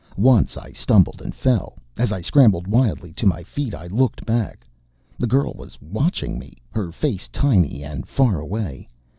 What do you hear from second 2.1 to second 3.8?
I scrambled wildly to my feet